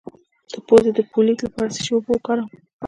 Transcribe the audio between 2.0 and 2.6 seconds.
وکاروم؟